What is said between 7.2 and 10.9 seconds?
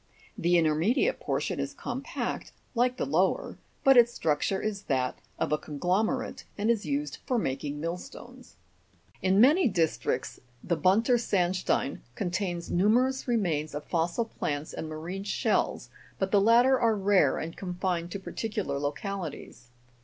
for mak ing millstones. In many districts the